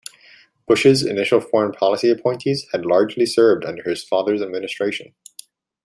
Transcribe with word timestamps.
Bush's 0.67 1.05
initial 1.05 1.39
foreign 1.39 1.73
policy 1.73 2.09
appointees 2.09 2.65
had 2.71 2.87
largely 2.87 3.23
served 3.27 3.63
under 3.63 3.83
his 3.83 4.03
father's 4.03 4.41
administration. 4.41 5.13